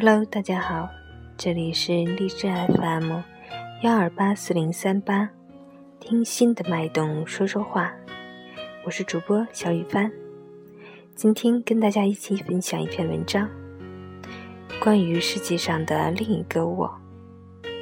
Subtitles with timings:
[0.00, 0.88] Hello，大家好，
[1.36, 3.20] 这里是荔枝 FM
[3.82, 5.28] 幺二八四零三八，
[5.98, 7.92] 听心的脉动说说话，
[8.84, 10.08] 我是主播小雨帆，
[11.16, 13.50] 今天跟大家一起分享一篇文章，
[14.80, 16.88] 关于世界上的另一个我，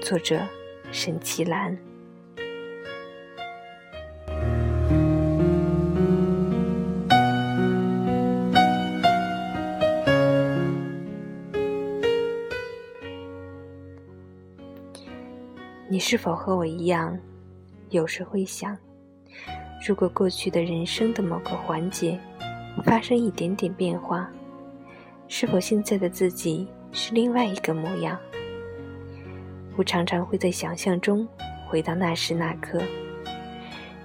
[0.00, 0.40] 作者
[0.90, 1.76] 沈其兰。
[15.96, 17.18] 你是否和我一样，
[17.88, 18.76] 有时会想，
[19.88, 22.20] 如果过去的人生的某个环节
[22.84, 24.30] 发生一点点变化，
[25.26, 28.20] 是否现在的自己是另外一个模样？
[29.74, 31.26] 我常常会在想象中
[31.66, 32.78] 回到那时那刻，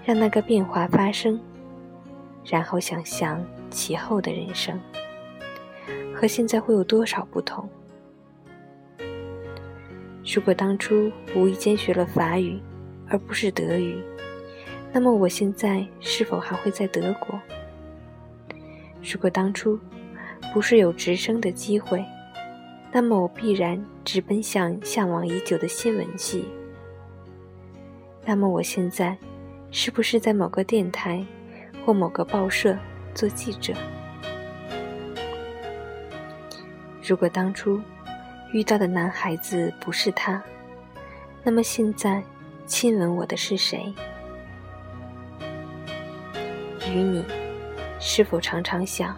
[0.06, 1.38] 让那个变化发生，
[2.46, 4.80] 然后想象其后的人生
[6.16, 7.70] 和现在会有多少不同。
[10.24, 12.60] 如果当初无意间学了法语，
[13.08, 14.00] 而不是德语，
[14.94, 17.40] 那么我现在是否还会在德国？
[19.04, 19.80] 如果当初
[20.54, 22.06] 不是有直升的机会，
[22.92, 26.46] 那么我必然直奔向向往已久的新闻系。
[28.24, 29.18] 那么我现在
[29.72, 31.26] 是不是在某个电台
[31.84, 32.78] 或某个报社
[33.16, 33.74] 做记者？
[37.04, 37.82] 如果当初……
[38.52, 40.42] 遇到的男孩子不是他，
[41.42, 42.22] 那么现在
[42.66, 43.94] 亲吻我的是谁？
[46.90, 47.24] 与你，
[48.00, 49.18] 是否常常想，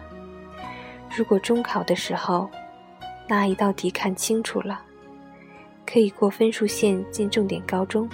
[1.16, 2.48] 如果中考的时候
[3.28, 4.80] 那一道题看清楚了，
[5.84, 8.08] 可以过分数线进重点高中，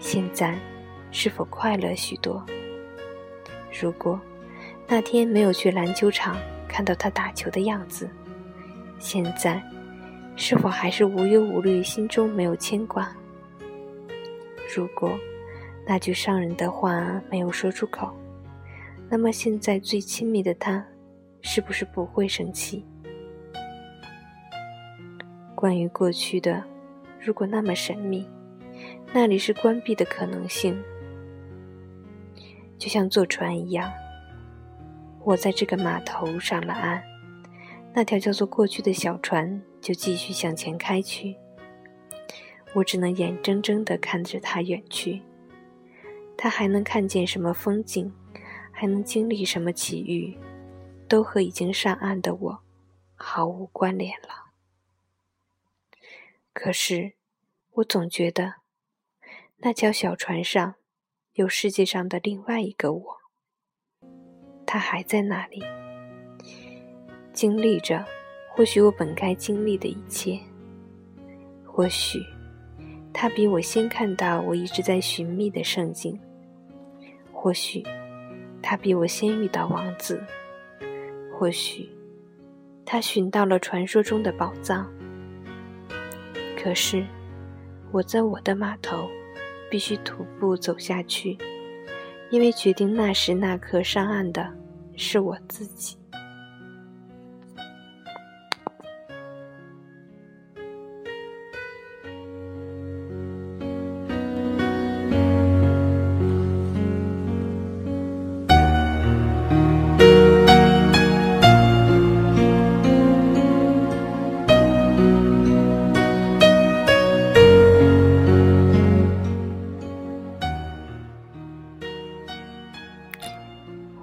[0.00, 0.58] 现在
[1.12, 2.44] 是否快乐许多？
[3.80, 4.20] 如果
[4.88, 8.10] 那天没有去篮球场看到他打球的样子，
[8.98, 9.62] 现在？
[10.36, 13.14] 是否还是无忧无虑，心中没有牵挂？
[14.76, 15.10] 如果
[15.86, 18.12] 那句伤人的话没有说出口，
[19.08, 20.84] 那么现在最亲密的他，
[21.40, 22.84] 是不是不会生气？
[25.54, 26.62] 关于过去的，
[27.20, 28.28] 如果那么神秘，
[29.12, 30.76] 那里是关闭的可能性，
[32.76, 33.90] 就像坐船一样，
[35.22, 37.02] 我在这个码头上了岸，
[37.94, 39.62] 那条叫做过去的小船。
[39.84, 41.36] 就继续向前开去，
[42.74, 45.20] 我只能眼睁睁地看着它远去。
[46.38, 48.10] 它还能看见什么风景，
[48.72, 50.38] 还能经历什么奇遇，
[51.06, 52.62] 都和已经上岸的我
[53.14, 54.52] 毫无关联了。
[56.54, 57.12] 可是，
[57.72, 58.54] 我总觉得，
[59.58, 60.76] 那条小船上
[61.34, 63.16] 有世界上的另外一个我，
[64.64, 65.62] 他还在那里，
[67.34, 68.06] 经历着。
[68.56, 70.38] 或许我本该经历的一切，
[71.64, 72.20] 或许
[73.12, 76.16] 他比我先看到我一直在寻觅的圣境，
[77.32, 77.82] 或许
[78.62, 80.22] 他比我先遇到王子，
[81.32, 81.90] 或许
[82.84, 84.88] 他寻到了传说中的宝藏。
[86.56, 87.04] 可是
[87.90, 89.08] 我在我的码头
[89.68, 91.36] 必须徒步走下去，
[92.30, 94.48] 因为决定那时那刻上岸的
[94.94, 95.96] 是我自己。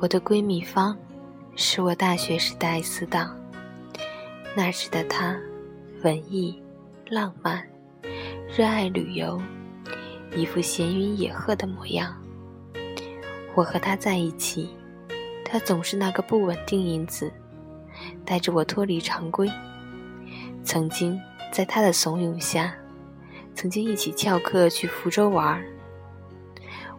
[0.02, 0.98] 我的闺蜜芳，
[1.56, 3.40] 是我大学时代死党。
[4.58, 5.40] 那时的她，
[6.04, 6.60] 文艺、
[7.08, 7.64] 浪漫，
[8.58, 9.40] 热爱旅游，
[10.36, 12.20] 一副闲云野鹤的模样。
[13.54, 14.76] 我和她在一起，
[15.46, 17.32] 她总是那个不稳定因子，
[18.26, 19.48] 带着我脱离常规。
[20.64, 21.22] 曾经
[21.54, 22.74] 在她的怂恿下，
[23.54, 25.64] 曾经一起翘课去福州玩。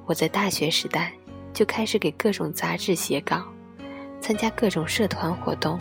[0.06, 1.12] 我在大学时代。
[1.52, 3.42] 就开始给各种杂志写稿，
[4.20, 5.78] 参加各种社团活动。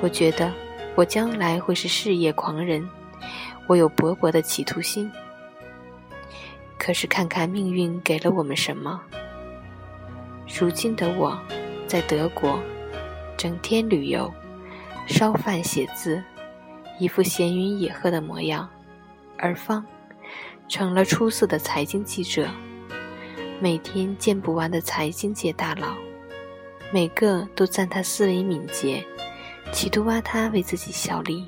[0.00, 0.52] 我觉得
[0.94, 2.88] 我将来会是事业狂人，
[3.66, 5.10] 我有勃勃的企图心。
[6.78, 9.00] 可是看看命运给了我们什么？
[10.58, 11.38] 如今的我，
[11.86, 12.60] 在德国，
[13.36, 14.32] 整天旅游、
[15.06, 16.22] 烧饭、写字，
[16.98, 18.68] 一副闲云野鹤的模样；
[19.38, 19.84] 而方
[20.68, 22.48] 成了出色的财经记者。
[23.62, 25.94] 每天见不完的财经界大佬，
[26.92, 29.06] 每个都赞他思维敏捷，
[29.70, 31.46] 企图挖他为自己效力。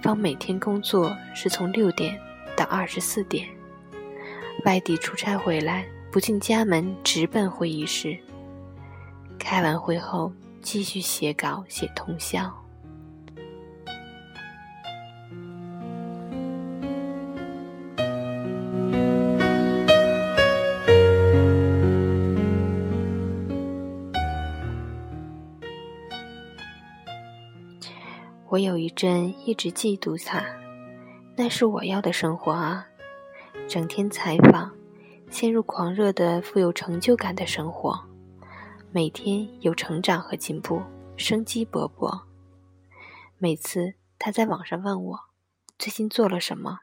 [0.00, 2.16] 方每天工作是从六点
[2.56, 3.48] 到二十四点，
[4.64, 8.16] 外地出差回来不进家门直奔会议室，
[9.40, 12.61] 开完会后继续写稿写通宵。
[28.52, 30.44] 我有一阵一直嫉妒他，
[31.34, 32.86] 那是我要的生活啊！
[33.66, 34.70] 整天采访，
[35.30, 37.98] 陷入狂热的、富有成就感的生活，
[38.90, 40.82] 每天有成长和进步，
[41.16, 42.24] 生机勃勃。
[43.38, 45.20] 每次他在网上问我
[45.78, 46.80] 最近做了什么，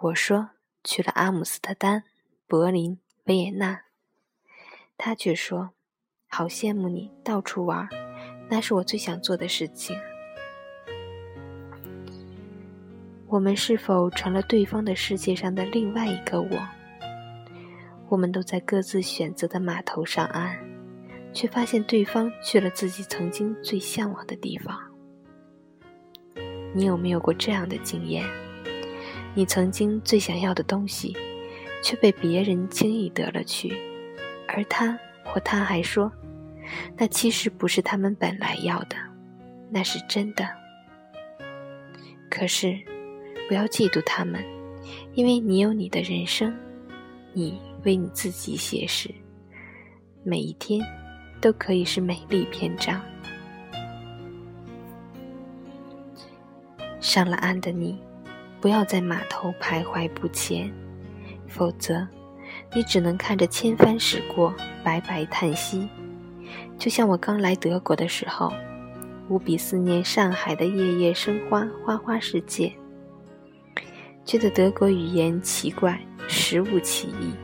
[0.00, 0.50] 我说
[0.82, 2.02] 去了阿姆斯特丹、
[2.48, 3.82] 柏林、维也纳，
[4.98, 5.70] 他却说
[6.26, 7.88] 好羡慕你到处玩，
[8.48, 9.96] 那是我最想做的事情。
[13.30, 16.68] 我们是否成了对方的世界上的另外一个我？
[18.08, 20.58] 我们都在各自选择的码头上岸，
[21.32, 24.76] 却发现对方去了自己曾经最向往的地方。
[26.74, 28.24] 你有没有过这样的经验？
[29.32, 31.16] 你曾经最想要的东西，
[31.84, 33.72] 却被别人轻易得了去，
[34.48, 36.10] 而他或他还说，
[36.96, 38.96] 那其实不是他们本来要的，
[39.70, 40.48] 那是真的。
[42.28, 42.76] 可是。
[43.50, 44.40] 不要嫉妒他们，
[45.14, 46.56] 因为你有你的人生，
[47.32, 49.12] 你为你自己写诗，
[50.22, 50.80] 每一天
[51.40, 53.02] 都可以是美丽篇章。
[57.00, 57.98] 上了岸的你，
[58.60, 60.72] 不要在码头徘徊不前，
[61.48, 62.06] 否则
[62.72, 64.54] 你只能看着千帆驶过，
[64.84, 65.88] 白白叹息。
[66.78, 68.52] 就像我刚来德国的时候，
[69.28, 72.72] 无比思念上海的夜夜生花，花花世界。
[74.30, 77.34] 觉得德国语言奇怪，食物奇异。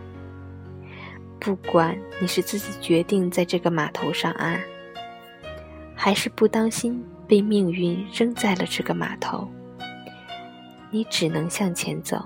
[1.40, 4.62] 不管你是自己决定在这个码头上岸，
[5.96, 9.50] 还是不当心被命运扔在了这个码头，
[10.92, 12.24] 你只能向前走，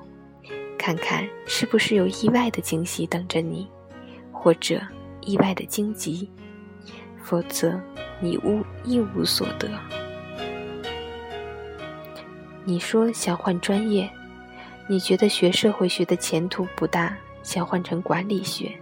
[0.77, 3.67] 看看是不是有意外的惊喜等着你，
[4.31, 4.79] 或者
[5.23, 6.31] 意外的荆棘，
[7.23, 7.81] 否则
[8.21, 9.71] 你无一无所得。
[12.62, 14.07] 你说想换专业。
[14.91, 18.77] 你觉得学社会学的前途不大，想换成管理学。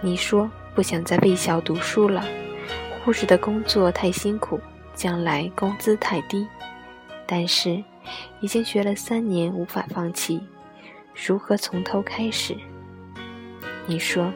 [0.00, 2.24] 你说不想在卫校读书了，
[3.04, 4.60] 护士的工作太辛苦，
[4.94, 6.46] 将来工资太低。
[7.26, 7.82] 但是
[8.38, 10.40] 已经学了三年，无法放弃，
[11.26, 12.56] 如何从头开始？
[13.86, 14.32] 你说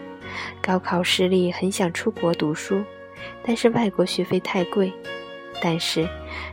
[0.61, 2.83] 高考失利，很想出国读书，
[3.45, 4.93] 但是外国学费太贵。
[5.63, 6.09] 但是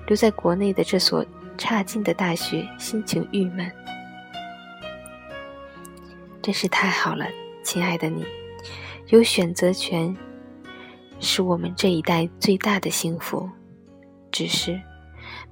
[0.06, 1.26] 留在国内的这所
[1.58, 3.70] 差劲的大学，心情郁闷。
[6.42, 7.28] 真是太好了，
[7.64, 8.26] 亲爱的你，
[9.10, 10.16] 有选择权，
[11.20, 13.48] 是我们这一代最大的幸福。
[14.32, 14.82] 只是，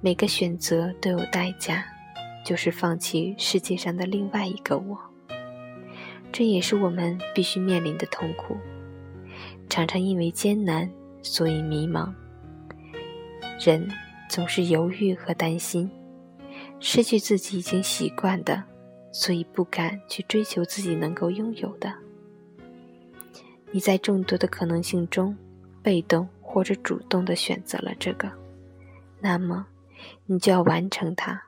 [0.01, 1.85] 每个选择都有代价，
[2.43, 4.97] 就是放弃世界上的另外一个我。
[6.31, 8.57] 这也是我们必须面临的痛苦。
[9.69, 10.89] 常常因为艰难，
[11.21, 12.11] 所以迷茫。
[13.59, 13.87] 人
[14.27, 15.91] 总是犹豫和担心，
[16.79, 18.63] 失去自己已经习惯的。
[19.11, 21.93] 所以不敢去追求自己能够拥有的。
[23.71, 25.37] 你在众多的可能性中，
[25.83, 28.31] 被动或者主动的选择了这个，
[29.21, 29.67] 那么
[30.25, 31.43] 你就要完成它。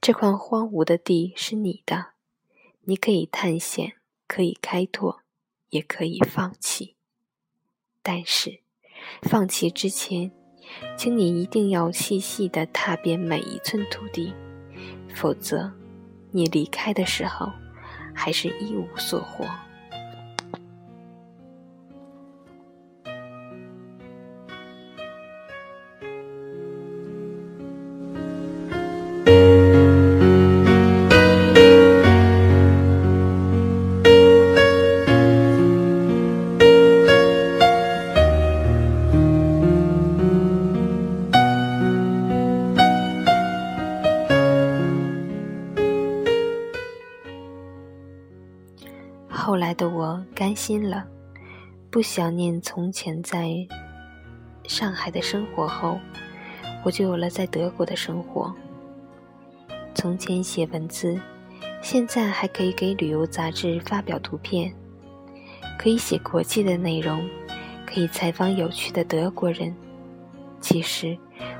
[0.00, 2.12] 这块荒芜的地是你的，
[2.82, 3.94] 你可以探险，
[4.28, 5.20] 可以开拓，
[5.70, 6.94] 也可以放弃。
[8.02, 8.60] 但是，
[9.22, 10.30] 放弃之前，
[10.96, 14.32] 请你一定要细细的踏遍每一寸土地，
[15.12, 15.72] 否则。
[16.36, 17.50] 你离开的时候，
[18.14, 19.46] 还是一无所获。
[51.96, 53.48] 不想念从前在
[54.64, 55.98] 上海的生活后，
[56.84, 58.54] 我就有了在德国的生活。
[59.94, 61.18] 从前写文字，
[61.80, 64.70] 现在还可以给旅游杂志发表图片，
[65.78, 67.26] 可以写国际的内容，
[67.86, 69.74] 可以采访有趣的德国人。
[70.60, 71.16] 其实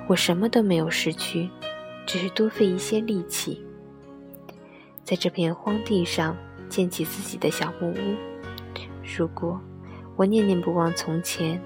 [0.07, 1.49] 我什么都没有失去，
[2.05, 3.65] 只是多费一些力气，
[5.03, 6.37] 在这片荒地上
[6.69, 8.15] 建起自己的小木屋。
[9.17, 9.59] 如果
[10.17, 11.61] 我念念不忘从前，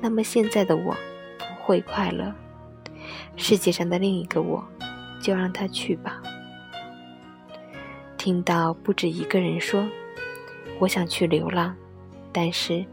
[0.00, 0.92] 那么现在的我
[1.38, 2.34] 不会快乐。
[3.36, 4.66] 世界上的另一个我，
[5.22, 6.20] 就让他去吧。
[8.16, 9.86] 听到不止一个人说
[10.80, 11.74] ：“我想去流浪。”
[12.32, 12.84] 但是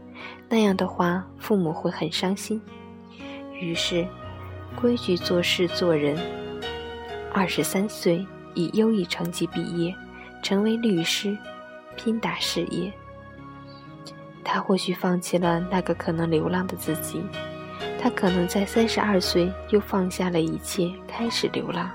[0.48, 2.62] 那样的话，父母会很伤心。
[3.60, 4.06] 于是，
[4.80, 6.16] 规矩做事做人。
[7.32, 8.24] 二十三岁，
[8.54, 9.92] 以优异成绩毕业，
[10.40, 11.36] 成为律师，
[11.96, 12.92] 拼打事业。
[14.44, 17.24] 他或许放弃了那个可能流浪的自己，
[17.98, 21.90] 他可能在三十二岁又放下了一切，开始流浪。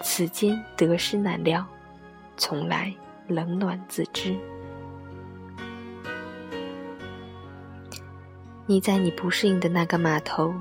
[0.00, 1.64] 此间得失难料，
[2.36, 2.92] 从来
[3.26, 4.34] 冷暖自知。
[8.64, 10.54] 你在你不适应的那个码头，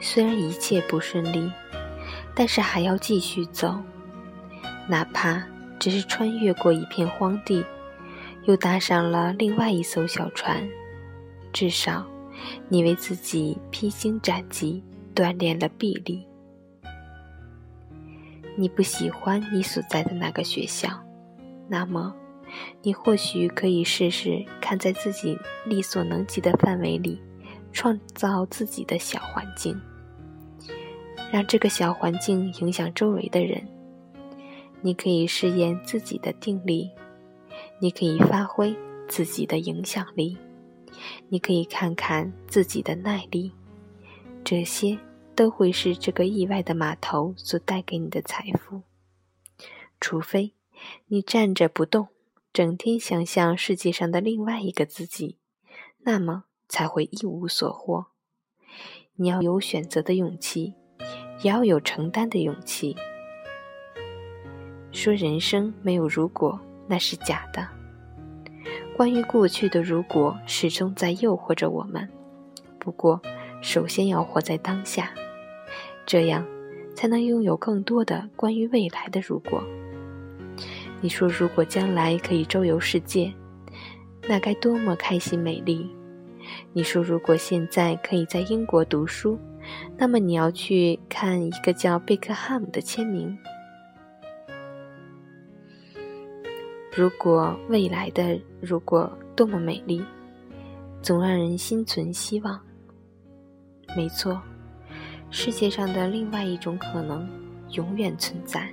[0.00, 1.52] 虽然一切不顺利，
[2.34, 3.78] 但是还要继续走，
[4.88, 5.42] 哪怕
[5.78, 7.64] 只是穿越过一片荒地，
[8.44, 10.68] 又搭上了另外一艘小船，
[11.52, 12.06] 至少
[12.68, 14.82] 你为自己披荆斩棘，
[15.14, 16.26] 锻炼了臂力。
[18.56, 20.88] 你不喜欢你所在的那个学校，
[21.68, 22.14] 那么
[22.82, 27.20] 你或许可以试试看，在自己力所能及的范围里。
[27.72, 29.80] 创造自己的小环境，
[31.32, 33.64] 让这个小环境影响周围的人。
[34.80, 36.90] 你可以试验自己的定力，
[37.80, 38.76] 你可以发挥
[39.08, 40.36] 自己的影响力，
[41.28, 43.52] 你可以看看自己的耐力。
[44.44, 44.98] 这些
[45.34, 48.82] 都会是这个意外的码头所带给你的财富。
[50.00, 50.54] 除非
[51.06, 52.08] 你站着不动，
[52.52, 55.38] 整天想象世界上的另外一个自己，
[56.00, 56.44] 那么。
[56.72, 58.06] 才会一无所获。
[59.16, 60.74] 你要有选择的勇气，
[61.42, 62.94] 也要有承担的勇气。
[64.92, 66.60] 说人生没有如果，
[66.90, 67.68] 那是假的。
[68.96, 72.08] 关于过去的如果，始终在诱惑着我们。
[72.80, 73.22] 不过，
[73.62, 75.10] 首先要活在当下，
[76.04, 76.44] 这样
[76.96, 79.62] 才能拥有更多的关于未来的如果。
[81.00, 83.32] 你说，如果将来可以周游世界，
[84.28, 85.88] 那该多么开心美丽！
[86.72, 89.38] 你说，如果现在可以在英国读书，
[89.96, 93.38] 那么你要去看一个叫贝克汉姆的签名。
[96.92, 100.04] 如果未来的如果多么美丽，
[101.00, 102.60] 总让人心存希望。
[103.96, 104.40] 没错，
[105.30, 107.28] 世界上的另外一种可能
[107.70, 108.68] 永远存在，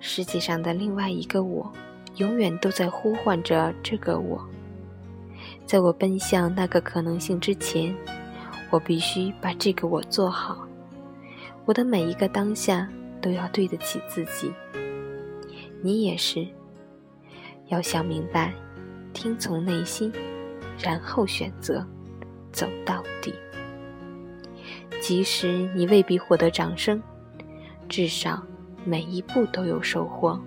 [0.00, 1.72] 世界上的另外一个我，
[2.16, 4.44] 永远都在呼唤着这个我。
[5.64, 7.94] 在我奔向那个可能性之前，
[8.70, 10.66] 我必须把这个我做好。
[11.64, 12.88] 我的每一个当下
[13.22, 14.52] 都要对得起自己。
[15.80, 16.46] 你也是，
[17.70, 18.52] 要想明白，
[19.12, 20.12] 听从内心，
[20.76, 21.86] 然后选择，
[22.52, 23.32] 走到底。
[25.00, 27.00] 即使你未必获得掌声，
[27.88, 28.42] 至少
[28.84, 30.38] 每一步都有收获。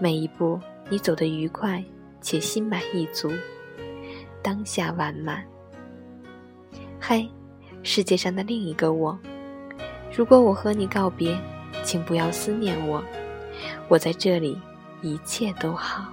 [0.00, 0.60] 每一步
[0.90, 1.82] 你走得愉快
[2.20, 3.30] 且心满意足。
[4.42, 5.42] 当下完满。
[6.98, 7.24] 嗨，
[7.84, 9.16] 世界上的另一个我，
[10.12, 11.38] 如果我和你告别，
[11.84, 13.02] 请不要思念我，
[13.88, 14.60] 我在这里，
[15.00, 16.12] 一切都好。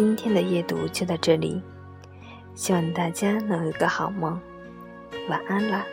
[0.00, 1.60] 今天的夜读就到这里，
[2.54, 4.40] 希望大家能有个好梦，
[5.28, 5.84] 晚安啦。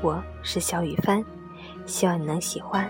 [0.00, 1.24] 我是小雨帆，
[1.86, 2.88] 希望你能喜欢。